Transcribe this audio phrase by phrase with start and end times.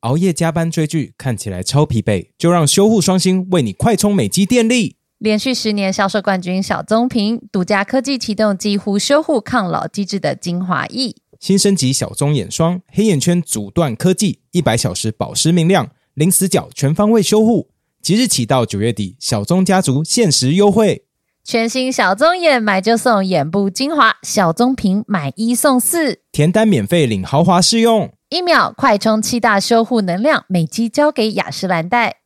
[0.00, 4.96] 熬夜加班追剧，看起来超疲惫，就让修护双星为你快充美肌电力。
[5.18, 11.16] 连续十年销售冠军小棕瓶，独家科技启动几乎修护抗老机制的精华液。
[11.40, 17.70] 新升级小棕眼霜，黑眼圈阻断科技，一百小时保湿明亮，零死角全方位修护。
[18.00, 21.04] 即日起到九月底，小棕家族限时优惠。
[21.42, 28.12] 全新小棕眼买就送眼部精华，小棕瓶买一送四，填单免费领豪华试用。
[28.30, 32.16] 一秒快充七大修护能量，美肌交给雅诗兰黛。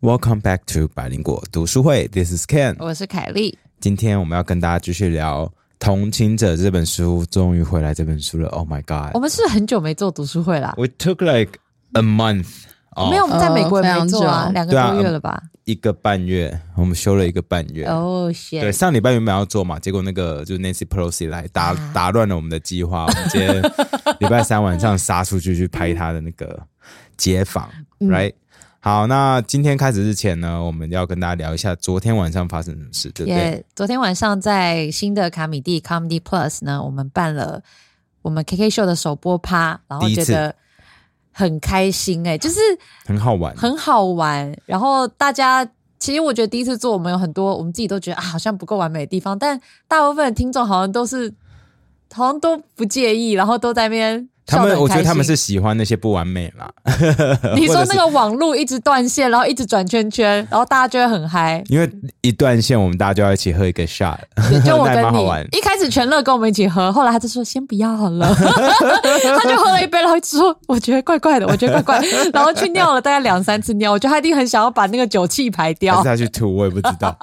[0.00, 2.74] Welcome back to 百灵果读书会，This is Ken。
[2.80, 5.46] 我是凯莉，今天我们要跟大家继续聊
[5.78, 8.48] 《同情者》这本书，终于回来这本书了。
[8.48, 9.14] Oh my god!
[9.14, 10.74] 我们是很久没做读书会啦。
[10.76, 11.60] We took like
[11.92, 12.64] a month，
[12.96, 15.40] 哦没有，我们在美国也没做啊，两个多月了吧？
[15.68, 17.84] 一个半月，我们休了一个半月。
[17.84, 18.72] 哦，对，谢。
[18.72, 23.62] 上礼拜原本要做嘛，结果那个就是 Nancy Pelosi 来打啊打乱了我们的计划，我们今天
[24.18, 26.58] 礼拜三晚上杀出去去拍他的那个
[27.18, 27.70] 街访、
[28.00, 28.36] 嗯 r i g h t
[28.80, 33.36] 好，那今天开始之前呢，我们要跟大家聊一下昨天晚上发生什么事，对不对？
[33.36, 37.62] 也昨天晚上在新的卡米蒂 Comedy Plus 呢，我们办了
[38.22, 40.54] 我们 KK 秀的首播趴，然后觉得
[41.38, 42.58] 很开心哎、就是
[43.06, 44.52] 很好玩，很好玩。
[44.66, 45.64] 然后大家
[46.00, 51.32] 其实我觉得第一次做，我们有很多我们自己都觉得啊，好像不够完美的地方，但大部分的听众好像都是
[52.12, 56.68] 好像都不介意，然后都在那边他们我觉得他们是喜欢那些不完美啦，
[57.54, 61.62] 你说那个网路一直断线，然后一直转圈圈，然后大家就会很嗨。
[61.68, 61.90] 因为
[62.22, 64.16] 一断线，我们大家就要一起喝一个 shot，
[64.64, 77.16] 就我跟你，一开始全乐跟我们一起喝，后来他就说先不要好了，他就喝了一杯，然后一直说我觉得怪怪的，我觉得怪怪的，然后去尿了大概两三次尿，我觉得他一定很想要把那个酒气排还掉是，他去吐，我也不知道。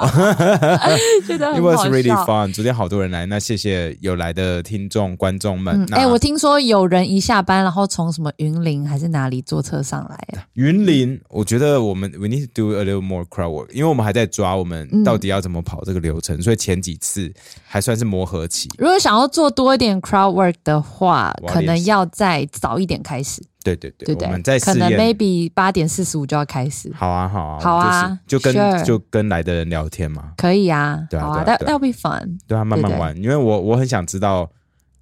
[1.25, 2.15] 觉得 It 很 was really。
[2.25, 2.53] fun。
[2.53, 17.33] 昨天好多人来，那谢谢有来的听众、观众们哎、我听说有人一下班，然后从什么云林还是哪里坐车上来，哎云林，我觉得我们 we need to do a little more crowd work，因为我们还在抓我们嗯到底要怎么跑这个流程，所以前几次
[17.65, 18.69] 还算是磨合期。
[18.77, 24.27] 如果想要做多一点 crowd work 的话，可能要再早一点开始，对对对，对对？
[24.27, 24.85] 我们在可能。
[24.95, 32.37] maybe 八点四十五就要开始，好啊好啊好啊就是就跟 sure 就跟来的人聊天嘛，可以啊，对啊 that that'll be fun。
[32.47, 34.49] 对啊，慢慢对对玩，因为我我很想知道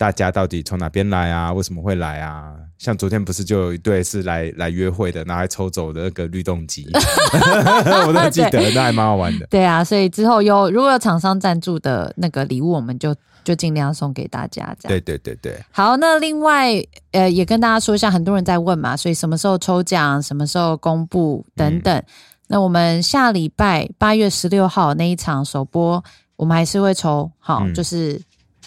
[0.03, 2.53] 大家到底从哪边来啊，为什么会来啊？
[2.77, 6.85] 像昨天不是就有一对是来来约会的，然后还抽走的那个律动机，
[8.05, 9.47] 我都记得，那还蛮好玩的。
[9.47, 13.15] 对啊，所以之后有如果有厂商赞助的那个礼物，我们就
[13.45, 14.75] 就尽量送给大家。
[14.77, 16.73] 这样对对对对，好，那另外
[17.11, 21.95] 呃也跟大家说一下，很多人在问嘛，所以什么时候抽奖，什么时候公布等等。
[21.95, 22.05] 嗯
[22.47, 26.03] 那我们下礼拜八月十六号那一场首播，
[26.35, 28.21] 我们还是会抽，好，嗯就是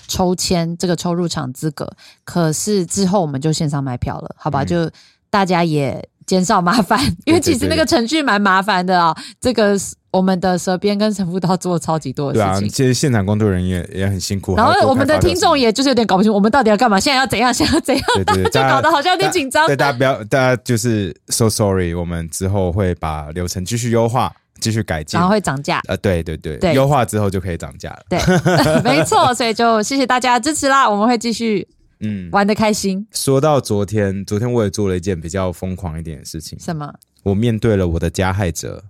[0.06, 1.90] 抽签这个抽入场资格。
[2.24, 4.62] 可是之后我们就线上卖票了，好吧？
[4.62, 4.90] 嗯就
[5.28, 9.14] 大家也减少麻烦， 因为其实那个程序蛮麻烦的啊。
[9.40, 9.78] 这个
[10.10, 12.68] 我们的舌边跟神父都要做超级多的事情。
[12.68, 14.56] 其实现场工作人员也也很辛苦。
[14.56, 16.98] 然后我们的听众也就是有点搞不清，我们到底要干嘛？
[16.98, 17.52] 现在要怎样？
[17.52, 18.04] 现在要怎样？
[18.14, 25.30] 对对对，就 搞得好像有点紧张对，大家不要，大家就是 so sorry，我们之后会把流程继续优化，继续改进然后。
[25.30, 25.80] 会涨价。
[25.88, 28.02] 呃，对对对，对优化之后就可以涨价了。
[28.08, 28.18] 对，
[28.82, 31.66] 没错，所以就谢谢大家的支持啦，我们会继续
[32.00, 33.06] 嗯，玩的开心。
[33.12, 36.92] 说到昨天，昨天我也做了一件比较疯狂一点的事情，什么？
[37.22, 38.82] 我面对了我的加害者，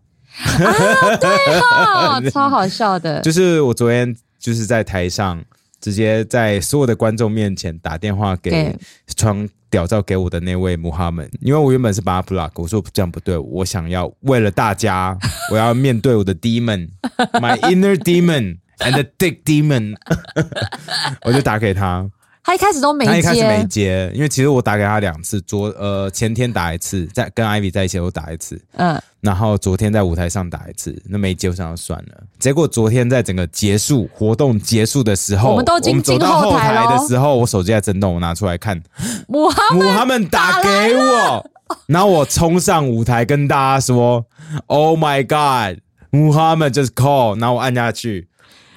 [0.60, 3.21] 哦， 超好笑的。
[3.22, 5.43] 就是我昨天就是在台上
[5.81, 8.79] 直接在所有的观众面前打电话给给
[9.15, 15.17] 传屌照给我的那位穆哈门，因为我原本是把他 block，我说这样不对，我想要为了大家，
[15.53, 19.97] 我要面对我的 demon，my inner demon and the dick demon，
[21.23, 22.09] 我就打给他，
[22.47, 32.23] 他一开始都没他一开始没接，因为其实我打给他两次，昨呃前天打一次，在跟 Ivy 在一起我打一次，嗯，然后昨天在舞台上打一次，那没接我想要算了。
[32.39, 38.81] 结果昨天在整个结束活动结束的时候，我们都已经走到后台的时候，我手机在震动，我拿出来看，
[39.27, 41.51] 母哈母哈们打给我，
[41.87, 44.25] 然后我冲上舞台跟大家说
[44.66, 48.28] ：“Oh my god，穆哈们 just call。”然后我按下去，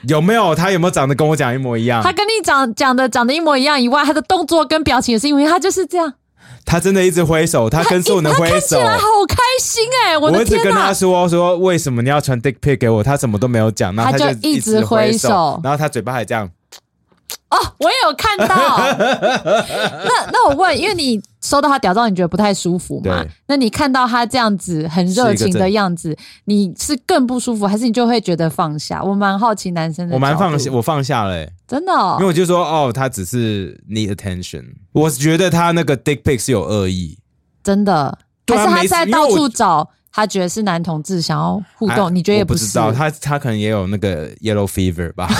[0.07, 2.01] 有没有他有没有长得跟我讲一模一样？
[2.01, 6.13] 他跟你讲讲的长得一模一样以外，他的动作跟表情也是因为他就是这样，
[6.65, 8.53] 他真的一直挥手，他跟所有人他挥手。
[8.53, 10.93] 看起来好开心哎、我我的天哪一直跟他！
[10.93, 16.49] 说说为什么你要传 dick pic 给我，他什么都没有讲，然后他就一直直挥挥手然后他嘴巴还这样，哦，
[17.79, 18.77] 我也有看到。
[20.05, 23.25] 那那我问，因为你收到他屌照，你觉得不太舒服嘛？
[23.47, 26.15] 那你看到他这样子很热情的样子，
[26.45, 29.01] 你是更不舒服，还是你就会觉得放下？
[29.01, 34.65] 我蛮好奇男生的，我蛮放下，，我放下了、欸，真的、哦因为，我就说哦，他只是 need attention。
[34.91, 37.17] 我觉得他那个 dick pic 是有恶意，
[37.63, 38.17] 真的，
[38.47, 39.89] 还是他是在到处找？
[40.11, 42.45] 他觉得是男同志想要互哎动，你觉得也是？
[42.45, 45.27] 不知道，他他可能也有那个 yellow fever 吧。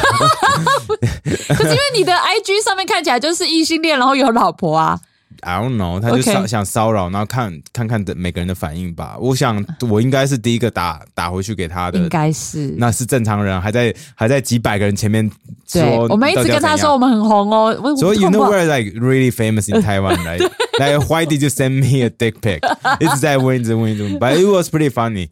[1.50, 5.00] 可是因为你的 IG 上面看起来就是异性恋，然后有老婆啊，
[5.42, 9.18] I don't know，他就骚想骚扰，然后看看看的每个人的反应吧。
[9.20, 12.74] 我想我应该是第一个打打回去给他的应，该是。
[12.78, 15.30] 那是正常人，还在还在几百个人前面
[15.72, 17.80] 对说，，我们一直跟他说我们很红哦。
[17.84, 20.42] 我所以 you know where like really famous in Taiwan, right?
[20.78, 22.60] like why did you send me a dick pic?
[23.00, 25.30] 一直在问，一直问，一直问，but it was pretty funny.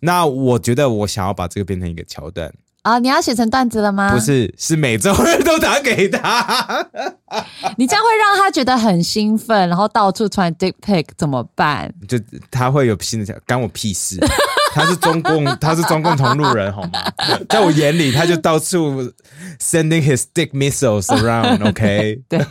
[0.00, 2.52] 那我觉得我想要把这个变成一个桥段，
[2.88, 2.98] 啊！
[2.98, 4.10] 你要写成段子了吗？
[4.14, 6.86] 不，是是每周日都打给他。
[7.76, 11.92] 你这样会让他觉得很兴奋，然后到处传 dick pic 怎么办？
[12.08, 12.18] 就
[12.50, 14.18] 他会有新的想，干我屁事。
[14.72, 17.00] 他是中共，他是中共同路人，好吗？
[17.48, 19.02] 在我眼里，他就到处
[19.60, 21.66] sending his dick missiles around。
[21.68, 22.44] OK，对，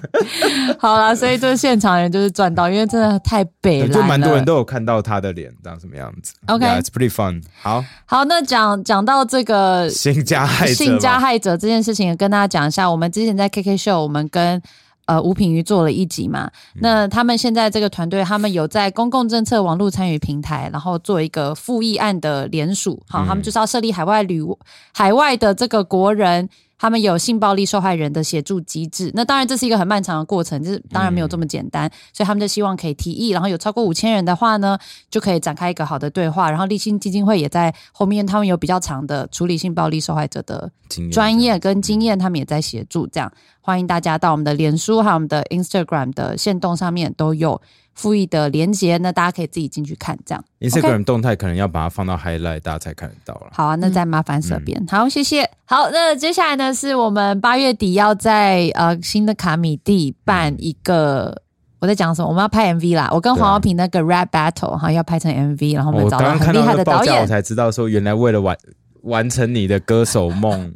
[0.80, 3.88] 好了，所以这现场人就是赚到，因为真的太北了。
[3.88, 6.34] 就蛮多人都有看到他的脸长什么样子。
[6.48, 7.42] OK Yeah, it's pretty fun。
[7.62, 8.26] 好，好。
[8.26, 12.90] 那讲讲到这个性加害性加害者这件事情，也跟大家讲一下。
[12.90, 14.62] 我们之前在 KK 秀，我们跟
[15.08, 16.50] 呃吴品瑜做了一集嘛。
[16.76, 23.02] 嗯那他们现在这个团队，他们有在公共政策网络参与平台，然后做一个复议案的联署。
[23.10, 24.42] 好，嗯他们就是要设立海外旅
[24.94, 26.48] 海外的这个国人。
[26.78, 34.78] 他们有性暴力受害人的协助机制，那当然这是一个很漫长的过程，就是当然没有这么简单，所以他们就希望可以提议，然后有超过五千人的话呢，
[35.10, 36.50] 就可以展开一个好的对话。
[36.50, 43.08] 然后立信基金会也在后面，他们有比较长的处理性暴力受害者的经验专业跟经验，他们也在协助。
[43.08, 43.32] 这样
[43.62, 47.60] 欢迎大家到我们的脸书还有我们的 Instagram 的线动上面都有
[47.98, 50.18] 复议的连接，那大家可以自己进去看。
[50.26, 53.48] 这样 Instagram 动态可能要把它放到 highlight，大家才看得到了。
[53.52, 55.50] 好啊，那再麻烦这边、好，谢谢。
[55.66, 61.42] 好，那接下来呢是我们八月底要在呃新的卡米蒂办一个。
[61.80, 62.28] 我在讲什么？
[62.28, 63.08] 我们要拍 MV 啦！
[63.14, 67.28] 我跟黄浩平那个 rap battle 哈要拍成 MV，然后我们我找到厉害的导个报价，我。
[67.28, 68.58] 才知道说，原来为了完
[69.04, 70.74] 完成你的歌手梦，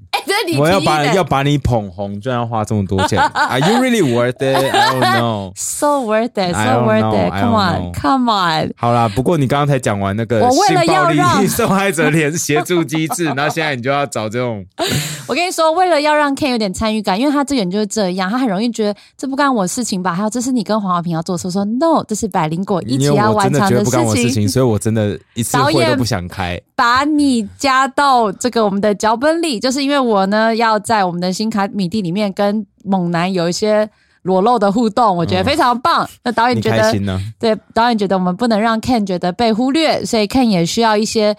[0.47, 3.19] 你我要把要把你捧红，居然要花这么多钱？
[3.33, 4.55] Are you really worth it?
[4.55, 5.51] I don't know.
[5.55, 7.31] So worth it, so worth it.
[7.31, 8.73] Come on, come on.
[8.77, 14.65] 好啦，不过你刚刚才讲完那个我为了性暴力 受害者联协助机制，然后现在你就要找这种，
[15.27, 20.13] 我跟你说，为了要让 Ken 有点参与感，因为他这个人就是这样，他很容易觉得这不干我事情吧？
[20.13, 26.59] 还有这是你跟黄浩平要做的事，我说 No，这是百灵果一起要完成的不干我事事情，所以我真的一次会都不想开。
[26.75, 33.88] 把你加到这个我们的脚本里，就是因为我呢要在我们的新卡米蒂里面跟猛男有一些
[34.24, 36.10] 裸露的互动，我觉得非常棒。
[36.24, 37.22] 那导演觉得开心呢？
[37.39, 41.38] 对，导演觉得我们不能让 Ken 觉得被忽略，所以 Ken 也需要一些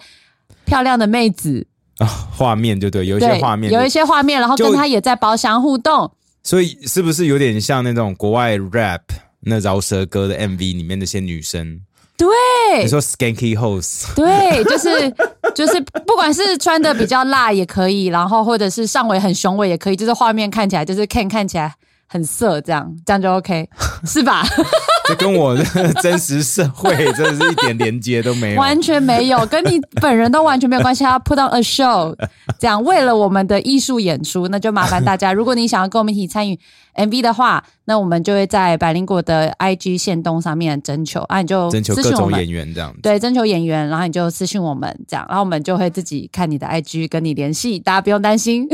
[0.63, 1.67] 漂亮的妹子，
[1.97, 6.09] 啊，画面就对，有一些，画面，有一些画面，然后跟他也在包厢互动。
[6.43, 9.01] 所以是不是有点像那种国外 rap
[9.39, 11.81] 那饶舌歌的 MV 里面那些女生？
[12.23, 15.13] 对你说 skanky hoes，对，就是
[15.53, 21.73] 就是，不管是穿的比较辣也可以，然后或者是上围很雄伟也可以，就是画面看起来就是 Ken 看起来
[22.07, 23.67] 很色，这样这样就 OK，
[24.05, 24.43] 是吧？
[25.05, 25.63] 这跟我的
[26.01, 28.59] 真实社会真的是一点连接都没有。
[28.59, 31.03] 完全没有，跟你本人都完全没有关系。
[31.03, 32.15] 他要 put on a show，
[32.63, 36.57] 这样为了我们的艺术演出，那就麻烦大家，如果你想要跟我们一起参与
[36.95, 42.49] MV 的话，那我们就会在百灵果的 IG 线动上面征求啊，你就征求我们各种演。
[42.49, 42.99] 员这样子。
[43.01, 48.65] 对，征求演员，然后你就私信我们，这样，然后我们就会自己看你的 IG 跟你联系，大家不用担心，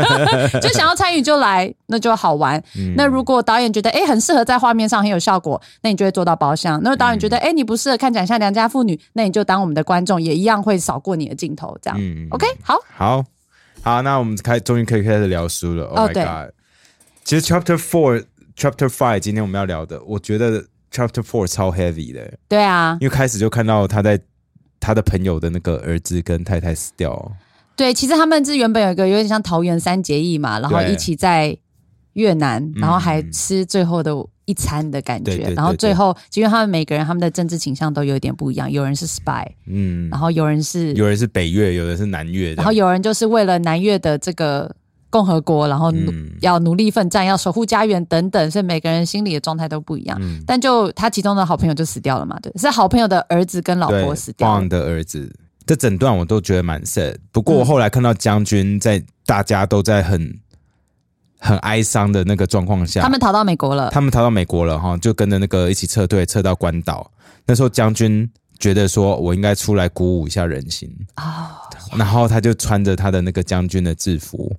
[0.62, 2.58] 就想要参与就来，那就好玩。
[2.78, 6.80] 嗯那如果导演觉得哎很适合在画面上很有效果，那你就会做到包厢。
[6.82, 11.98] 那导演觉得哎、诶你不适合看起来像良家妇女，那你就当我们的观众，也一样会扫过你的镜头，这样。
[12.00, 13.17] 嗯 OK，好，好
[13.82, 15.84] 好，那我们开终于可以开始聊书了。
[15.86, 16.54] Oh 哦 my 对 god！
[17.24, 18.24] 其实 Chapter Four、
[18.56, 24.20] Chapter Five 今天我们要聊的，我觉得 Chapter Four 超 heavy 的，对啊，因为开始就看到他在
[24.80, 27.32] 他的朋友的那个儿子跟太太死掉。
[27.76, 31.56] 对，其实他们是原本有一个有点像桃园三结义嘛，然后一起在
[32.14, 34.12] 越南，嗯然后还吃最后的
[34.48, 35.30] 一餐的感觉。
[35.30, 40.08] 对对对然后最后，因为他们每个人他们的政治倾向都有一点不一样，有人是 spy，嗯。
[40.10, 44.74] 然，后有人是，有人是北越，有人是南越，然后有人就是为了南越的这个
[45.10, 45.92] 共和国，然后
[46.40, 50.18] 要努力奋战，要守护家园等等，所以每个人心里的状态都不一样。
[50.20, 50.42] 嗯。
[50.46, 54.68] 但就他其中的好朋友就死掉了嘛，对，是好朋友的儿子跟老婆死掉了。
[54.68, 55.30] 的儿子。
[55.66, 60.34] 这整段我都觉得蛮 sad，不过我后来看到将军在大家都在很
[61.38, 67.10] 很哀伤的那个状况下，他们逃到美国了，他们逃到美国了哈，就跟着那个一起撤退，撤到关岛。
[67.46, 68.28] 那时候将军
[68.58, 71.48] 觉得说，我应该出来鼓舞一下人心哦，
[71.96, 74.54] 然后他就穿着他的那个将军的制服，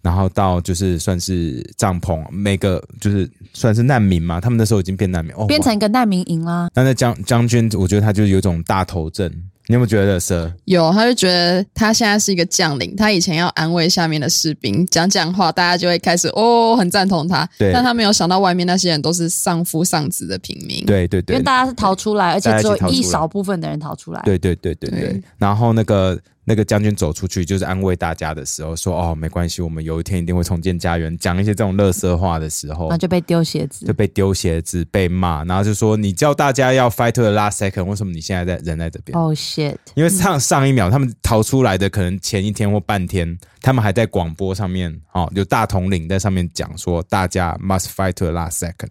[0.00, 6.70] 然后到就是算是帐篷，每个就是算是难民嘛，他们那时候已经变难民哦，变成一个难民营啦。
[6.74, 9.30] 那那将将军，我觉得他就有一种大头症。
[9.66, 10.52] 你有没有觉得是？
[10.64, 17.48] 有，他就觉得他现在是一个将领，他以前要安慰下面的士兵，讲讲话，大家就会开始哦，很赞同他。
[17.56, 20.84] 对但他没有想到外面那些人都是丧夫丧子的平民。
[20.86, 24.20] 对对对因为，大家是逃出来，而且只有一少部分的人逃出来。
[24.24, 25.22] 对对对对对对。
[25.38, 33.92] 然后那个那个将军走出去，就是安慰大家的时候，说：“哦，没关系，我们有一天一定会重建家园。”讲一些这种乐色话的时候然后，就被丢鞋子就。
[33.92, 39.76] 被丢鞋子、被骂，然后就说：“你叫大家要 fight to the last second，为什么你现在在人在这边？”哦、shit！
[39.94, 48.90] 因为上上一秒他们逃出来的，可能前一天或半天，他们还在广播上面哦，有大统领在上面讲说大家 must fight to the last second。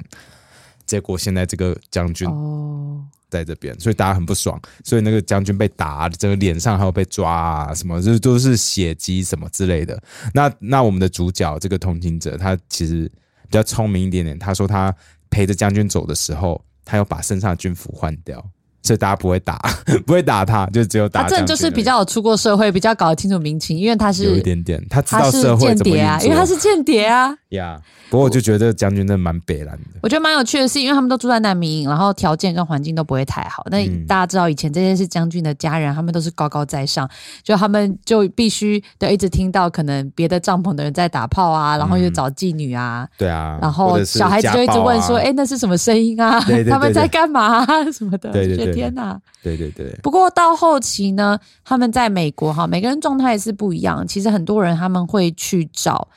[0.85, 10.01] 结果现在这个将军哦，在这边，所以大家很不爽，所以那个将军被打，整个脸上还有被抓啊，什么，这都是血迹什么之类的。
[10.33, 13.09] 那那我们的主角这个同行者，他其实
[13.43, 14.93] 比较聪明一点点，他说他
[15.29, 18.43] 陪着将军走的时候，他要把身上的军服换掉。
[18.81, 19.59] 所以大家不会打，
[20.05, 27.35] 不会打他，就只有打他真的就是比较有出过社会，比较搞得清楚民情，因为他是有一是点点，他知道社会间谍啊，因为他是间谍啊。
[27.49, 27.79] 呀。
[28.09, 33.63] 不过我就觉得将军真的蛮北蓝的，我觉得蛮有趣的是，因为他们都住在难民营，然后条件跟环境都不会太好。
[33.69, 37.07] 那嗯大家知道，以前这些是将军的家人，他们都是高高在上，
[37.43, 43.59] 就他们就必须得一直听到可能别的帐篷的人在打炮啊，然后又找妓女啊，对啊。
[43.61, 46.39] 然后小孩子就一直问说：“家暴啊哎、那是什么声音啊？
[46.67, 47.91] 他们在干嘛、啊？
[47.93, 49.19] 什么的？”对天哪！
[49.41, 54.07] 对对对，不过到后期呢，他们在美国哈，每个人状态是不一样。
[54.07, 56.07] 其实很多人他们会去找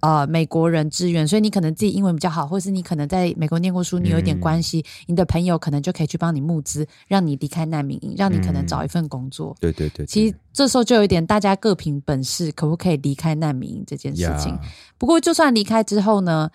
[0.00, 9.56] 呃美国人支援，所以你可能自己英文比较好，或是你可能在美国念过书，你有一点关系，你的朋友可能就可以去帮你募资，让你离开难民营，让你可能找一份工作。
[9.60, 14.56] 对对对，其实这时候就有一点，大家各凭本事，可不可以离开难民营这件事情。
[14.98, 16.48] 不过，就算离开之后呢，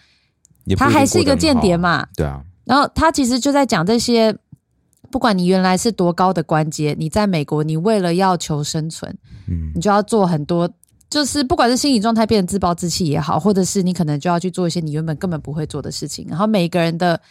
[0.77, 2.07] 他还是一个间谍嘛。
[2.15, 4.33] 对啊，然后他其实就在讲这些，
[5.13, 9.15] 不管你原来是多高的官阶，你在美国，你为了要求生存，
[9.47, 10.67] 嗯你就要做很多，
[11.07, 16.25] 就是不管是心理状态变得自暴自弃也好，或者是你可能就要去做一些你原本根本不会做的事情。
[16.27, 17.21] 然后每个人的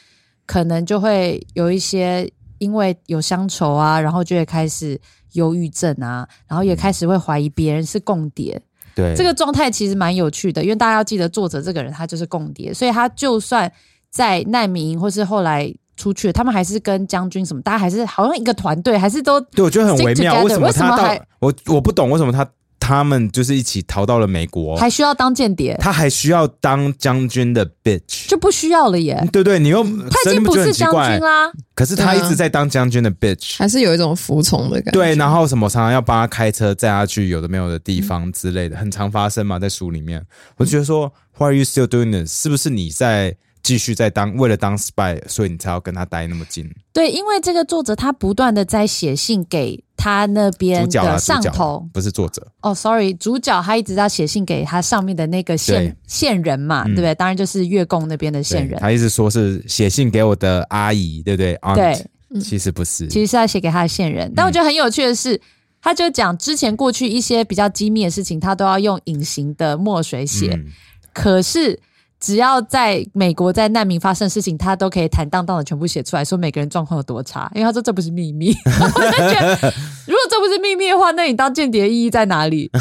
[0.46, 4.96] 可能就会有一些因为有乡愁啊，然后就会开始
[5.32, 8.62] 忧郁症啊，然后也开始会怀疑别人是共谍。
[8.94, 13.72] 对这个状态其实蛮有趣的，因为大家要记得，作者这个人他就是共谍，所以他就算
[14.08, 22.48] 在难民营或是后来出去，他们还是跟将军什么，大家还是好像一个团队，还是都对，我觉得很微妙，together，为什么他到还我我不懂为什么他
[22.80, 29.24] 他们就是一起逃到了美国，还需要当间谍，他还需要当将军的 bitch，就不需要了耶。
[29.32, 33.56] 对对，你又他已经不是将军，啦，可是他一直在当将军的 bitch。
[33.56, 34.90] 还是有一种服从的感觉。
[34.92, 40.20] 对，然后什么常常要帮他开车载他去有的没有的地方之类的，很常发生嘛，在书里面，
[40.56, 42.42] 我就觉得说，Why are you still doing this？
[42.42, 46.68] 是不是你在继续在当为了当 spy，所以你才要跟他待那么近？
[46.92, 51.88] 对，因为这个作者他不断的在写信给他那边的上头。
[51.92, 57.14] 不是作者，哦，sorry，主角他一直在写信给他上面的那个线对线人嘛，对不对？
[57.14, 58.78] 当然就是月供那边的线人。
[58.80, 61.54] 他一直说是写信给我的阿姨，对不对？
[61.74, 64.32] 对 Aunt，其实不是，其实是要写给他的线人。
[64.34, 65.40] 但我觉得很有趣的是，
[65.80, 70.50] 他就讲之前过去一些比较机密的事情，他都要用隐形的墨水写。
[70.54, 70.66] 嗯
[71.14, 71.78] 可是
[72.22, 77.50] 只要在美国在难民发生的事情，他都可以坦荡荡的全部写出来，说每个人状况有多差。
[77.52, 79.74] 因为他说这不是秘密， 我就觉得
[80.06, 82.70] 如果这不是秘密的话，那你当间谍意义在哪里？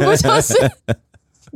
[0.00, 0.54] 不就是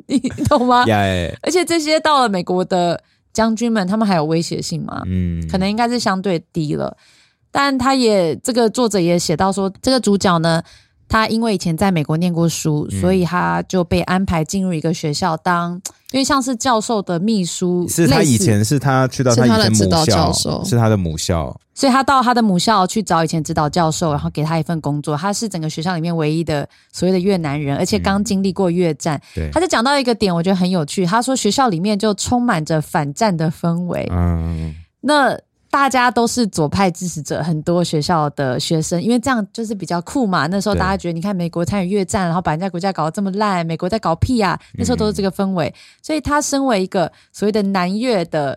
[0.07, 0.19] 你
[0.49, 0.85] 懂吗？
[1.43, 3.01] 而且这些到了美国的
[3.33, 5.03] 将军们，他们还有威胁性吗？
[5.07, 6.97] 嗯，可能应该是相对低了。
[7.53, 10.61] 但他也这个作者也写到说，这个主角呢，
[11.09, 13.01] 他因为以前在美国念过书，嗯。
[13.01, 15.73] 所以他就被安排进入一个学校当，
[16.13, 20.65] 因为像是教授的秘书，是他以前是他去到他的以前母校教授。
[20.65, 25.17] 是他的母校，所以他到他的母校去找以前指导教授，然后给他一份工作。
[25.17, 29.21] 他是整个学校里面唯一的所谓的越南人，而且刚经历过越战。
[29.35, 29.51] 对。
[29.53, 31.05] 他就讲到一个点，我觉得很有趣。
[31.05, 35.39] 他说学校里面就充满着反战的氛围，嗯，那
[35.75, 40.47] 大家都是左派支持者，很多学校的学生，因为这样就是比较酷嘛。
[40.47, 44.57] 那时候大家觉得，你看美国参与越战，然后把人家国家搞得这么烂，美国在搞屁啊！
[44.75, 48.57] 那时候都是这个氛围，所以他身为一个所谓的南越的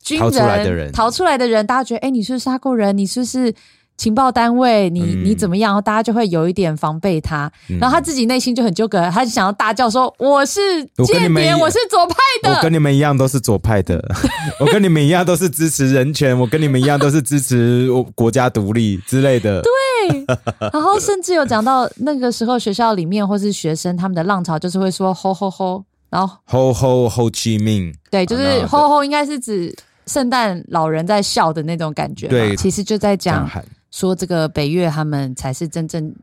[0.00, 2.96] 军人，逃出来的人逃出来的人大家觉得，哎，你是不是杀过人？
[2.96, 3.54] 你是不是
[3.98, 5.68] 情报单位，你嗯你怎么样？
[5.68, 12.54] 然后大家就会有一点防备他，嗯然后他自己内心就很纠葛，他就想要大叫说：“我是间谍，我是左派的。
[12.54, 14.02] 我跟你们一样都是左派的，
[14.60, 19.60] 我跟你们一样都是支持人权，我跟你们一样都是支持我国家独立之类的。
[19.62, 20.24] 对，”
[20.72, 29.74] 然后甚至有讲到那个时候学校里面或是学生他们的浪潮，就是会说“吼吼吼”，然后吼吼吼 chi minh，对，就是啊那“吼吼”应该是指
[30.06, 32.30] 圣诞老人在笑的那种感觉嘛。
[32.30, 33.46] 对其实就在讲
[33.90, 36.14] 说这个北越他们才是真正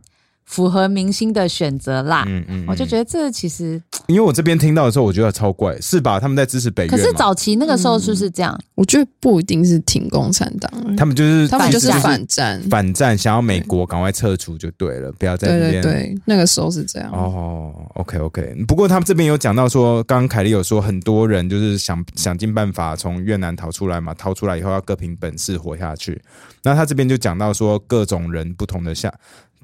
[0.46, 2.24] 符合明星的选择啦。
[2.28, 6.20] 嗯嗯，我就，觉得这其实，因为我这边听到的时候，我觉得超怪，是吧？
[6.20, 8.58] 他们在支持北越，可是早期那个时候是不是这样？
[8.75, 13.18] 我觉得不一定是挺共产党，他们就是他们就是反战反战。
[13.18, 15.82] 想要美国赶快撤出就对了，不要在对那边。
[15.82, 17.12] 对对，那个时候是这样。
[17.12, 26.22] 哦，OK OK，不过他们这边有讲到说，刚刚凯莉有说，很多人就是想想尽办法从越南逃出来嘛，逃出来以后要各凭本事活下去。
[26.64, 29.14] 那他这边就讲到说，各种人不同的下，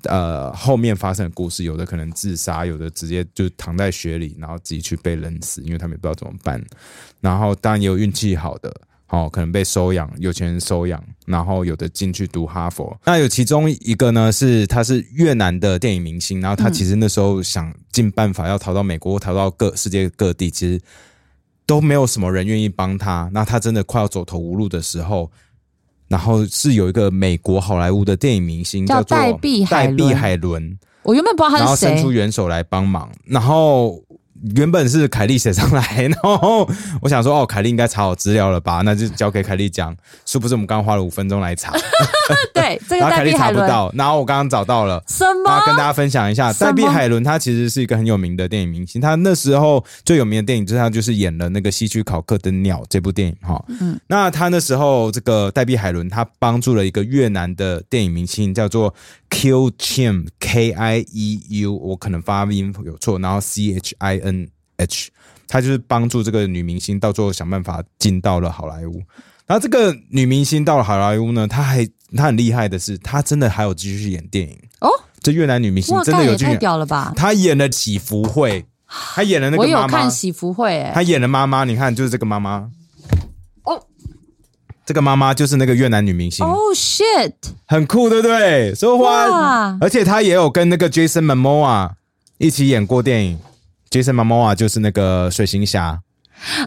[0.03, 6.63] 呃，后面发生的故事，有的可能自杀，有的直接就躺在雪里，然后自己去被冷死，因为他们也不知道怎么办。
[7.19, 8.73] 然后当然也有运气好的。
[9.13, 12.97] 哦，可能被收养，有钱人收养，然后有的进去读哈佛。
[13.03, 20.81] 那有其中一个呢，是他是越南的电影明星，然后他其实那时候想尽办法要逃到美国，逃到各世界各地，其实
[21.65, 23.29] 都没有什么人愿意帮他。
[23.33, 25.29] 那他真的快要走投无路的时候，
[26.11, 33.99] 然后是有一个美国好莱坞的电影明星做叫戴碧海伦戴碧海伦，我原本不知道然后他是谁，伸出援手来帮忙，然后。
[34.55, 36.69] 原本是凯莉写上来，然后
[37.01, 38.81] 我想说，哦，凯莉应该查好资料了吧？
[38.83, 39.95] 那就交给凯莉讲。
[40.25, 41.73] 是不是我们刚刚花了五分钟来查，
[42.53, 45.03] 对，这个然后凯莉戴碧海伦查不到，然后我刚刚找到了。
[45.07, 45.81] 什那跟大？
[45.83, 49.01] 家分享一下，什么戴碧海伦他其实是一个很有名的电影明星。
[49.01, 53.61] 他那时候最有名的电影就是他就是演了那个西区考克的《鸟》这部电影哈。
[53.67, 58.93] 嗯，那他那时候这个戴碧海伦他帮助了一个越南的电影明星叫做
[59.31, 65.09] Q Chim K I E U，我可能发音有错，然后 C H I N H，
[65.47, 69.01] 他就是帮助这个女明星到最后想办法进到了好莱坞。
[69.47, 71.83] 然后这个女明星到了好莱坞呢，她还
[72.15, 74.57] 她很厉害的是，她真的还有继续演电影。
[74.79, 74.89] 哦，
[75.21, 77.11] 这越南女明星，真的有去演，屌了吧！
[77.15, 82.69] 她演了喜福会，她演了那个妈妈看，喜福会、欸，她演了妈妈，你看就是这个妈妈。
[84.91, 87.31] 哦，这个妈妈就是那个越南女明星，哦 shit，
[87.65, 88.75] 很酷，对不对？
[88.75, 89.31] 说哇。
[89.31, 91.91] 话，而且她也有跟那个 Jason Momoa
[92.37, 93.39] 一起演过电影。
[93.89, 96.01] Jason Momoa 就是那个水行侠，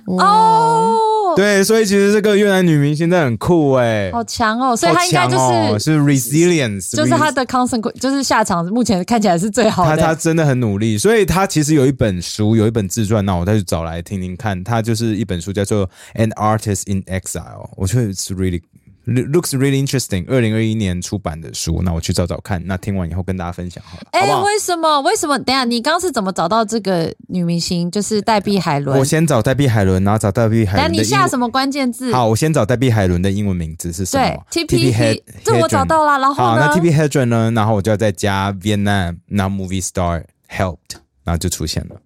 [0.06, 0.93] 哦，
[1.36, 9.96] 对，所以其实这个越南女明星真的很酷哎、好强哦，所以她应该就是哦是、是 resilience，就是她的 consequence，就是下场目前看起来是最好的。
[9.96, 14.62] 她她真的很努力，所以她其实有一本书，有一本自传，那我再去找来听听看。
[14.64, 18.60] 她就是一本书叫做《An Artist in Exile》，我觉得是 really
[19.06, 20.24] looks really interesting。
[20.28, 22.62] 二零二一年出版的书，那我去找找看。
[22.66, 24.34] 那听完以后跟大家分享好了，哎？
[24.42, 25.00] 为什么？
[25.02, 25.38] 为什么？
[25.38, 27.90] 等一下，你刚刚是怎么找到这个女明星？
[27.90, 28.98] 就是戴碧海伦。
[28.98, 31.04] 我先找戴碧海伦，然后找黛碧海伦的英文。
[31.04, 32.12] 你下什么关键字？
[32.12, 36.18] 好，我先找戴碧海伦的英文名字是什么对么，T P Head- 这我找到了。
[36.18, 37.50] 然后好，那 T P Hedron 呢？
[37.54, 41.96] 然后我就要再加 Vietnam，然后 Movie Star Helped，然后就出现了。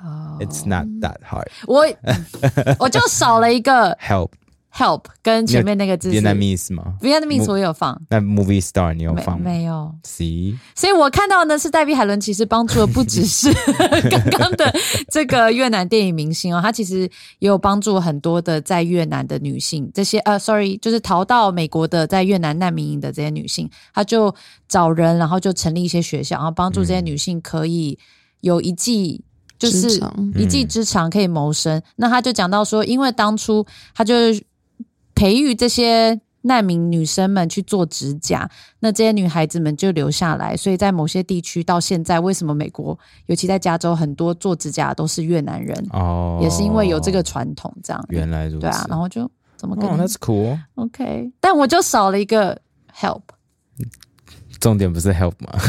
[0.00, 1.48] 哦 It's not that hard.
[1.66, 1.84] 我
[2.78, 4.30] 我就少了一个 Help
[4.78, 13.52] help 跟前面那个字是 Vietnamese 吗？Vietnamese 我有放，那 Movie Star 你有放吗没有？？See，所以我看到呢是戴比海伦，其实帮助的不只是
[14.08, 14.72] 刚刚的
[15.10, 17.00] 这个越南电影明星哦，他其实
[17.40, 24.32] 也有帮助很多的在越南的女性，这些呃，sorry，就是逃到美国的在越南难民营的这些女性，她就
[24.68, 27.98] 找人，然后就成立一些学校，然后帮助这些女性可以
[28.42, 29.24] 有一技。
[29.58, 30.00] 就是
[30.36, 31.82] 一技之长可以谋生。
[31.96, 34.14] 那他就讲到说，因为当初他就
[35.18, 40.56] 培育这些难民女生们去做指甲，那这些女孩子们就留下来。
[40.56, 48.02] 所以在某些地区到现在，为什么美国，尤其在加州，很多做指甲的都是越南人，哦，也是因为有这个传统，这样。
[48.10, 48.60] 原来如此。
[48.60, 50.56] 对啊，然后就怎么跟，That's cool。
[50.76, 52.56] OK，但我就少了一个
[52.96, 53.22] help，
[54.60, 55.52] 重点不是 help 吗？
[55.58, 55.68] 不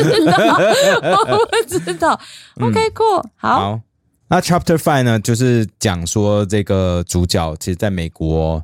[0.00, 0.46] 知道，
[1.28, 2.20] 我不知道。
[2.60, 3.80] OK，cool，、好，好，
[4.28, 8.62] 那 Chapter Five 呢，就是讲说这个主角其实在美国，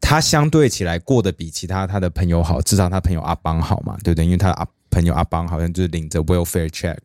[0.00, 4.24] 他相对起来过得比其他他的朋友好，至少他朋友阿邦好嘛，对不对？
[4.24, 6.98] 因为他的阿朋友阿邦好像就是领着 welfare check，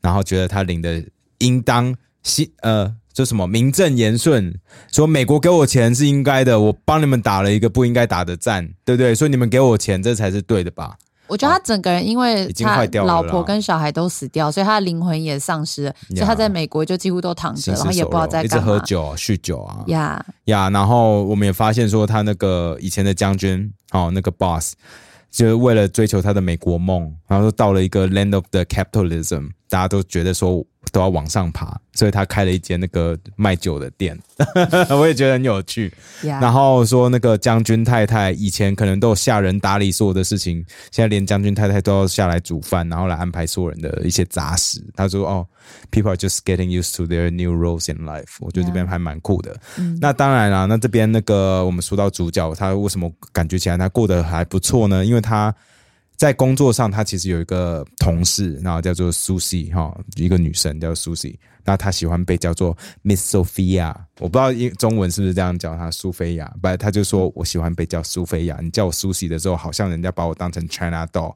[0.00, 1.04] 然后觉得他领的
[1.38, 2.96] 应当心呃。
[3.14, 4.52] 就什么名正言顺，
[4.90, 9.14] 说美国给我钱是应该的，我帮你们打了一个不应该打的战，对不对？
[9.14, 10.96] 所以你们给我钱，这才是对的吧？
[11.34, 18.60] 我觉得他整个人因为他老婆跟小孩都死掉，所以他的灵魂也丧失了，所以他在美国就几乎都躺着，然后也不知道走肉一直。
[18.60, 24.74] 喝酒、酗酒啊，呀呀，然后我们也发现说，他那个以前的将军，哦，那个 boss，
[25.28, 34.18] 就是为了追求他的美国梦，然后到了一个 land of the capitalism，大家都觉得说都要往上爬，所以他开了一间那个卖酒的店，
[34.90, 35.92] 我也觉得很有趣。
[36.22, 44.82] 呀，然后说那个将军太太以前可能都有下人打理所有的事情，现在连将军太太都要下来煮饭，然后来安排所有人的一些杂事。
[44.94, 45.46] 他说：“哦
[45.90, 49.56] ，people are just getting used to their new roles in life。”我觉得这边还蛮酷的。
[50.00, 55.04] 那当然啦，那这边那个我们说到主角，他为什么感觉起来他过得还不错呢？
[55.04, 55.54] 因为他。
[56.16, 71.34] 在工作上，他其实有一个同事，然后叫做 Susie 哈，一个女生叫 Susie，那她喜欢被叫做 Miss Sophia，我不知道英中文是不是这样叫她苏菲亚，不，她就说我喜欢被叫苏菲亚，你叫我 Susie 的时候，好像人家把我当成 China doll，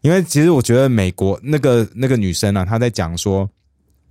[0.00, 3.48] 因为其实我觉得美国那个那个女生啊，她在讲说。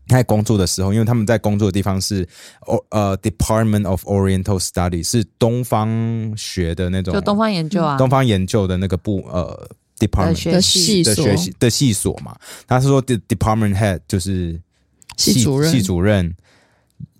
[0.07, 2.21] 她在工作的时候，因为他们在工作的地方是
[2.67, 5.89] 哦呃 Department of Oriental Study，是东方
[6.37, 9.67] 学的那种，就东方研究啊，东方研究的那个部呃
[9.99, 12.35] department 的系的学习的系所嘛。
[12.67, 14.59] 他是说 de department head 就是
[15.17, 16.35] 系主任系主任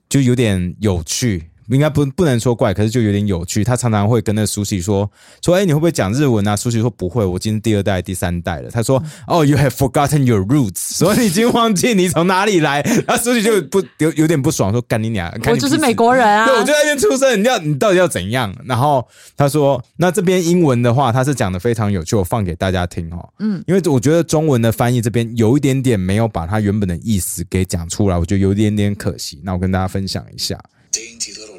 [0.09, 1.49] 就有点有趣。
[1.69, 3.63] 应该不不能说怪，可是就有点有趣。
[3.63, 5.09] 他常常会跟那个苏西说
[5.43, 6.55] 说，哎、你会不会讲日文啊？
[6.55, 8.69] 苏西说不会，我今天第二代、第三代了。
[8.69, 12.81] 他说，哦、y o u have forgotten your roots， 说你已经忘记你从哪里来。
[13.07, 18.55] 然后苏西就不有有点不爽，说干你娘，干我就是美国人啊，对，我就在那边出生，你要你到底要怎样？
[18.65, 23.29] 然后他说，那这边英文的话，他是讲的非常有趣，我放给大家听哦。
[23.39, 29.41] 嗯，因为我觉得中文的翻译这边有一点点没有把他原本的意思给讲出来，我觉得有一点点可惜。
[29.43, 30.59] 那我跟大家分享一下。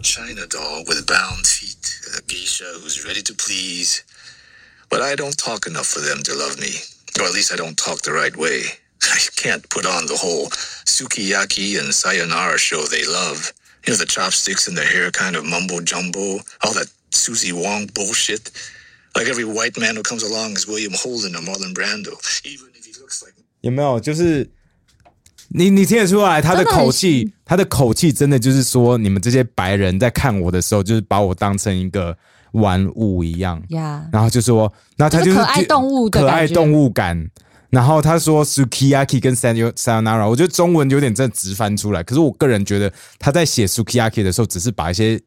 [0.06, 4.04] china doll with bound feet, a geisha who's ready to please.
[4.90, 6.74] But I don't talk enough for them to love me,
[7.20, 8.64] or at least I don't talk the right way.
[9.04, 10.50] I can't put on the whole
[10.86, 13.54] sukiyaki and sayonara show they love.
[13.86, 17.88] You know, the chopsticks and the hair kind of mumbo jumbo, all that Susie Wong
[17.94, 18.52] bullshit.
[19.16, 22.14] Like every white man who comes along is William Holden or Marlon Brando,
[22.46, 24.00] even if he looks like 有没有？
[24.00, 24.50] 就是
[25.49, 32.17] 你你听得出来他的口气，他的口气真的就是说，你们这些白人在看我的时候，就是把我当成一个
[32.53, 33.63] 玩物一样。
[33.69, 37.31] 呀，然后就说，那他就是就是可爱动物可爱动物感。
[37.77, 42.03] 然后他说 sukiyaki 跟 sayo sayonara，我觉得中文有点真的直翻出来。
[42.03, 45.21] 可是我个人觉得他在写 sukiyaki 的时候，只是把一些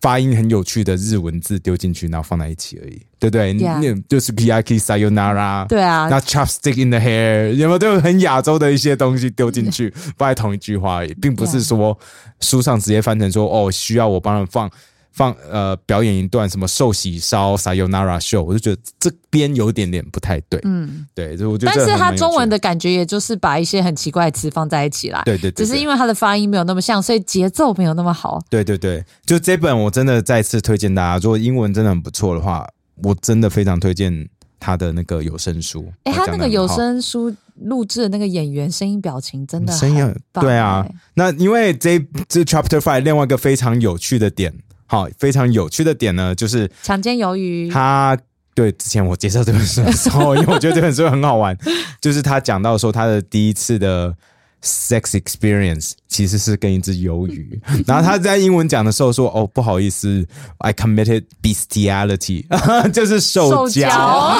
[0.00, 3.62] 发音很有趣的日文字丢进去，然后放在一起而已，对不对你
[4.08, 11.96] 就 sukiyaki sayonara，对啊那 chopstick in the hair 有没有都有很亚洲的一些东西丢进去，放在同一句话而已，并不是说
[12.40, 14.68] 书上直接翻成说哦，需要我帮人放。
[15.12, 28.42] 放呃表演一段什么寿喜烧 sayonara show，我就觉得这边有点点不太对，嗯，对，就我觉得但是他中文的感觉也就是把一些很奇怪的词放在一起啦，对对对只是因为他的发音没有那么像，所以节奏没有那么好。
[28.48, 32.66] 对对对，就这本我真的再次推荐大家，如果英文真的很不错的话，
[33.02, 35.92] 我真的非常推荐他的那个有声书。
[36.04, 40.94] 哎，他那个有声书录制的那个演员声音表情真的声音很很棒对啊哎。
[41.14, 41.98] 那因为这
[42.28, 44.54] 这 Chapter Five 另外一个非常有趣的点，
[44.92, 48.14] 好，非常有趣的点呢，就是强奸鱿鱼，他
[48.54, 51.56] 对之前我介绍这本书的时候，因为我觉得这本书很好玩，
[51.98, 54.14] 就是他讲到说他的第一次的
[54.62, 60.26] sex experience 其实是跟一只鱿鱼， 然后他在英文讲的时候说：“哦，不好意思
[60.58, 62.44] ，I committed bestiality，
[62.92, 63.88] 就是受受教。
[63.88, 64.36] 教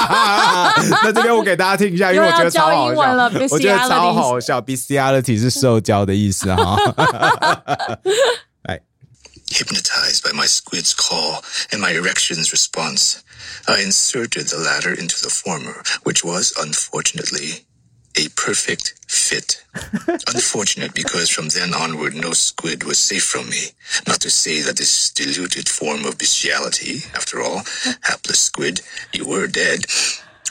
[1.03, 3.01] 那这边我给大家听一下，因为我觉得超好笑，
[3.49, 4.61] 我觉得超好笑。
[4.61, 6.77] bestiality 是受教的意思哈。
[9.51, 13.23] 哎，Hypnotized by my squid's call and my erection's response,
[13.67, 17.65] I inserted the latter into the former, which was, unfortunately,
[18.15, 19.63] a perfect fit.
[20.27, 23.71] Unfortunate because from then onward no squid was safe from me.
[24.07, 27.63] Not to say that this diluted form of bestiality, after all,
[28.01, 28.81] hapless squid,
[29.13, 29.85] you were dead.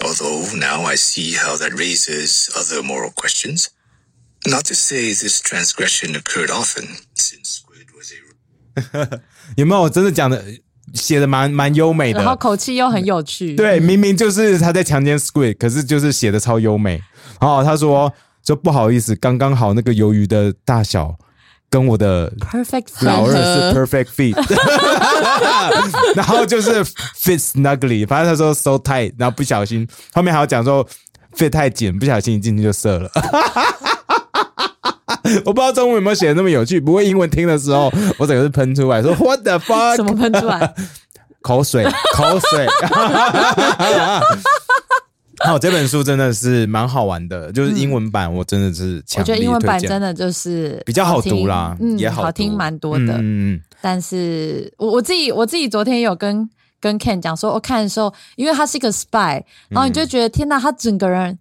[0.02, 3.70] Although now I see how that raises other moral questions.
[4.46, 6.96] Not to say this transgression occurred often,
[9.56, 10.42] 有没有真的讲的
[10.94, 12.20] 写的蛮蛮优美的？
[12.20, 13.54] 然后口气又很有趣。
[13.54, 17.02] 对，明明就是他在强奸 Squid，可是就是写的超优美。
[17.40, 18.12] 然后，他说
[18.46, 21.14] 说不好意思，刚刚好那个鱿鱼的大小
[21.70, 24.36] 跟我的，perfect 老二是 perfect fit，
[26.14, 30.86] 然后就是 fit snugly，反正他说 so tight，然后不小心后面还要讲说
[31.36, 33.10] fit 太紧，不小心一进去就射了。
[35.44, 39.96] 我不知道中文有没有写的那么有趣，不过英文听的时候， 我整个是喷出来说 What the fuck？
[39.96, 40.74] 怎么喷出来？
[41.42, 42.66] 口水，口水。
[45.44, 53.14] 好，这本书真的是蛮好玩的，就是英文版，我真的是我强力觉得英文版真的就是比较好听读啦嗯，也好好听蛮多的。
[53.14, 56.48] 嗯嗯但是我我自己我自己昨天也有跟
[56.80, 61.36] 跟 Ken 讲说，我看的时候，因为他是一个 spy，然后你就觉得、天哪，他整个人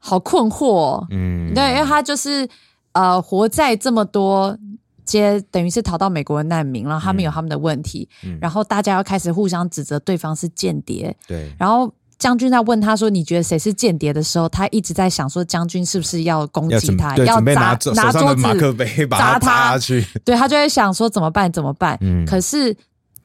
[0.00, 2.48] 好困惑、哦，嗯，对，因为他就是
[2.94, 4.58] 呃活在这么多。
[5.06, 19.78] 些等于是逃到美国的难民，然后他们有他们的问题，嗯然后大家要开始互相指责对方是间谍，对，然后将军在问他说：“你觉得谁是间谍？”的时候，他一直在想说将军是不是要攻击他，要砸拿桌马克子，杯砸他
[20.24, 21.52] 对他就在想说怎么办？
[21.52, 21.98] 怎么办？
[22.00, 22.74] 嗯可是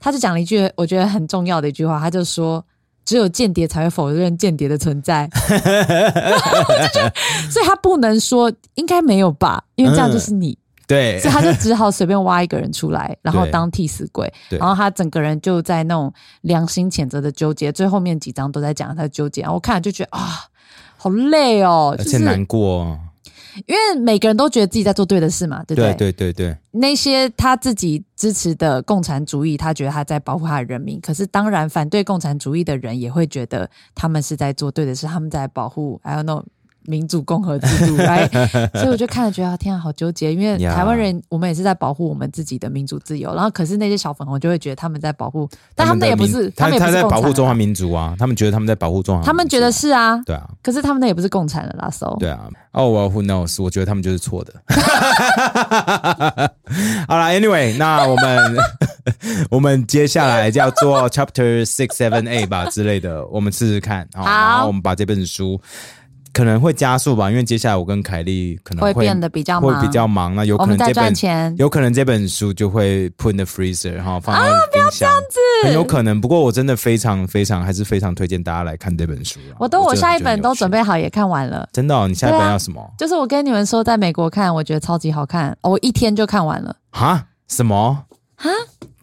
[0.02, 2.62] 他就讲了一句我觉得很重要的一句话，他就说。
[3.10, 5.28] 只有间谍才会否认间谍的存在，
[7.50, 11.20] 所以他不能说应该没有吧，因为这样就是你，对。
[11.20, 20.46] 所以他就只好随便挖一个人出来，然后对当替死鬼，然后他整个人就在那种良心谴责的纠结，最后面几章都在讲他的纠结，然后我看了就觉得啊，
[20.96, 22.96] 好累哦，就是而且难过，
[23.66, 26.12] 因为每个人都觉得自己在做对的事嘛，对不对对？
[26.12, 36.46] 对对对，那些他自己支持的共产主义，他觉得他在保护他的人民，可是当然反对共产主义的人也会觉得他们是在做对的事，他们在保护还有那种
[36.90, 38.30] 民主共和制度， right？
[38.74, 50.50] 所以我就看了觉得天啊，好纠结，因为 台湾人我们也是在保护我们自己的民主自由，然后可是那些小粉红就会觉得他们在保护，但他们的也不是，他们也不是他在保护中华民族啊，他们觉得他们在保护中华民族啊，他们觉得是啊，对啊。
[50.64, 53.62] 可是他们那也不是共产的啦，so 对啊，哦，我 who knows？
[53.62, 54.54] 我觉得他们就是错的。
[57.08, 58.58] 好了，Anyway，那我们
[59.50, 64.08] 我们接下来叫做 Chapter Six、Seven、Eight 吧之类的，我们试试看。
[64.14, 65.60] 好，好然后我们把这本书
[66.34, 71.54] 可能会加速吧，因为接下来我跟凯莉可能会变得比较忙会比较忙，那有可能这本钱。
[71.58, 75.10] 有可能这本书就会 put in the freezer，然后放在冰箱，
[75.64, 76.20] 很有可能。
[76.20, 79.58] 不过我真的非常非常还是非常推荐大家来看这本书啊。
[79.60, 81.68] 我都我下一本都准备好也看完了。
[81.74, 82.82] 真的、哦，你下一本要什么？
[82.98, 86.76] 就是我跟你们说，在美国看，我觉得超级好看，哦我一天就看完了。
[86.92, 87.26] 哈？
[87.48, 88.06] 什么？
[88.36, 88.50] 哈？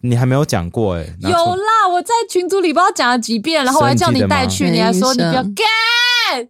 [0.01, 6.47] 你还没有讲过哎、有啦，我在群组里不知道讲了几遍，然后我还叫你带去，你还说你不要干。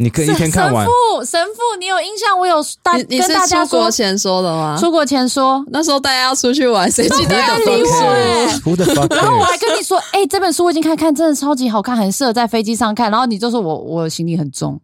[0.00, 0.94] 你可以一天看完神。
[0.94, 2.38] 父，神父，你有印象？
[2.38, 4.74] 我有大你你是跟大家说出国，前说的吗？
[4.80, 8.76] 出国前说，那时候大家要出去玩，谁记得要有理我
[9.14, 13.10] 然后我还跟你说，哎、这本书我已经看看，真的超级好看，很适合在飞机上看。
[13.10, 14.80] 然后你就说我我行李很重，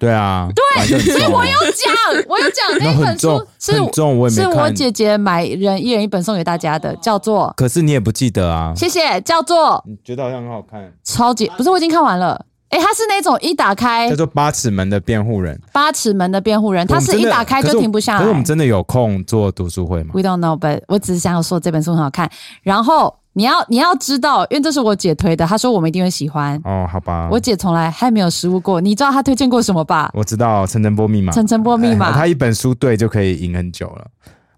[0.00, 4.68] 对啊，对，所以我有讲，我有讲那那本书是重，我是我。
[4.72, 8.72] 姐姐买人一人一本送给大家的，叫做可是你也不记得啊？
[8.74, 12.44] 谢谢，叫做你觉得好像很好看，超级不是我已经看完了。
[12.76, 15.56] 哎，它是那种一打开叫做《八尺门的辩护人》。
[15.72, 18.18] 八尺门的辩护人，它我们真的是一打开就停不下来。
[18.18, 22.30] 可是我们真的有空做读书会吗？We don't know, but 我只是想要说这本书很好看。
[22.62, 26.60] 然后你要你要知道，因为这是我姐推的，她说我们一定会喜欢。
[26.64, 30.10] 哦，好吧，我姐从来还没有失误过，你知道她推荐过什么吧？
[30.12, 34.06] 我知道陈晨波密码，陈晨波密码哎他一本书对就可以赢很久了。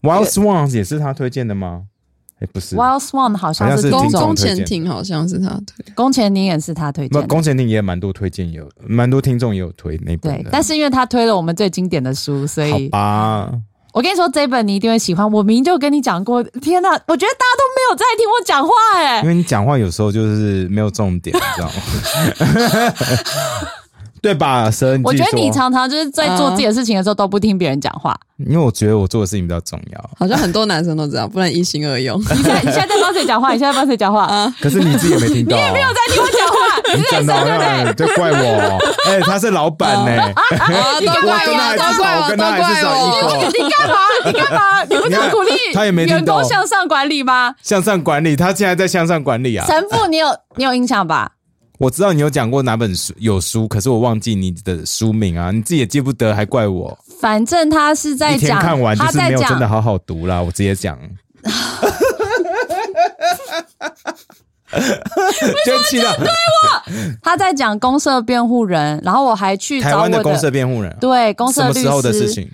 [0.03, 1.83] Wild Swans 也是她推荐的吗？
[2.41, 7.29] 哎，不是，Wild Swan 好像是宫宫前庭好像是他推，宫前庭也是他推不，荐的。
[7.29, 13.53] 宫前庭也蛮多推荐，有蛮多听众也有推那本的。，对但是因为他推了我们最经典的书，所好以啊，
[13.93, 15.29] 我跟你说这本你一定会喜欢。
[15.33, 22.95] 我明明就跟你讲过，天哪，我觉得大家都没有在听我讲话哎、因为你讲话有时候就是没有重点，你知道吗？
[24.21, 24.71] 对吧？
[24.71, 28.19] 蛇，你我觉得你常常就是在做自己的事情的时候都不听别人讲话。
[28.47, 32.21] 因为我觉得我做的事情比较重要，好像很多男生都这样，不能一心二用。
[32.21, 33.53] 你现在你现在在帮谁讲话？
[33.53, 34.55] 你现在帮谁讲话啊？
[34.61, 42.83] 可是你自己也没听到，你也没有在听我讲话，你真的好像就怪我，哎，他是老板呢，啊，都我怪跟他还我，至少我都怪我，都跟他还至怪我。
[42.83, 43.51] 少一口。
[43.51, 43.97] 你干嘛？
[44.25, 44.85] 你干嘛？
[44.85, 47.53] 你不是鼓励他也没听员懂工向上管理吗？
[47.61, 49.67] 向上管理，他现在在向上管理啊。
[49.67, 51.33] 神父，你有你有印象吧？
[51.79, 56.99] 我知道你有讲过哪本书有书，可是我忘记你的书名啊，你自己也记不得，还怪我。
[57.21, 60.99] 反正他是在讲，看完就他在是没有真的，好好读啦，我直接讲。
[65.65, 66.15] 就气到
[67.23, 72.51] 他在讲公社辩护人，然后我还去台找我湾的公社辩护人啊，对公社律什么时候的事师，情？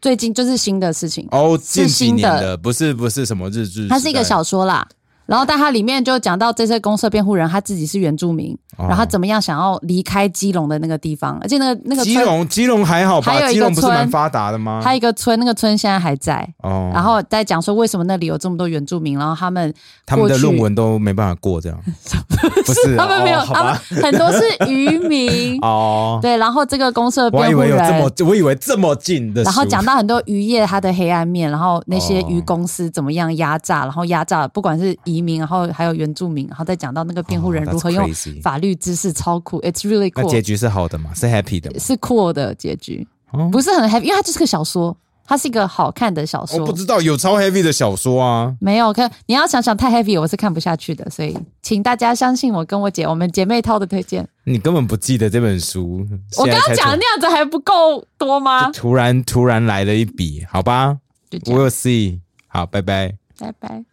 [0.00, 4.86] 最近就是新的事情，哦，近几新的年的，不是不是什么日志它是一个小说啦。
[5.30, 13.32] 然后，但他里面就讲到这些公社辩护人，他自己是原住民，哦然后他怎么样想要离开基隆的那个地方，而且那个那个，基隆，基隆还好吧？
[13.32, 14.80] 还有一个基隆不是村蛮发达的吗？
[14.82, 16.46] 还有一个村，那个村现在还在。
[16.64, 19.72] 哦，然后在讲说为什么那里有这么多原住民，然后他们
[20.04, 21.78] 他们的论文都没办法过，这样
[22.66, 23.06] 不是啊？
[23.06, 23.74] 他们没有，哦他们？
[24.02, 25.58] 很多是渔民。
[25.62, 38.10] 哦，对，然后这个公社我还以辩护为有这么人，，我以为这么近的，然后讲到很多渔业它的黑暗面，然后那些哦渔公司怎么样压榨，然后压榨不管是移移民，然后还有原住民，然后再讲到那个辩护人哦如何用
[38.42, 41.10] 法律知识，超酷，It's really 那 cool，结局是好的吗？
[41.14, 41.78] 是 happy 的吗？
[41.78, 46.58] 是 cool 的结局，哦不是很 happy，因为它就是个小说，它是一个好看的小说。
[46.58, 48.52] 我不知道有超 heavy 的小说啊。
[48.60, 54.26] 没有，可你要想想太 heavy，我是看不下去的，所以请大家相信我跟我姐，我们姐妹淘的推荐。
[54.44, 56.04] 你根本不记得这本书，
[56.38, 58.70] 我刚刚讲的那样子还不够多吗？
[58.72, 60.96] 突然突然来了一笔，好吧
[61.30, 62.18] ，We'll see。
[62.48, 63.14] 好，拜拜。
[63.38, 63.89] 拜拜。